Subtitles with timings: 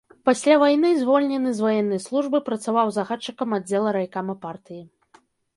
[0.27, 4.83] Пасля вайны звольнены з ваеннай службы, працаваў загадчыкам аддзела райкама партыі.